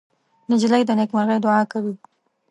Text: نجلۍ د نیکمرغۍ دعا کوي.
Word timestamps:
نجلۍ 0.49 0.81
د 0.85 0.89
نیکمرغۍ 0.99 1.37
دعا 1.45 1.61
کوي. 1.71 1.93